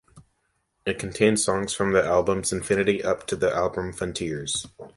It 0.83 0.97
contains 0.97 1.43
songs 1.45 1.73
from 1.75 1.91
the 1.91 2.03
albums 2.03 2.51
"Infinity" 2.51 3.03
up 3.03 3.27
to 3.27 3.35
the 3.35 3.53
album 3.53 3.93
"Frontiers". 3.93 4.65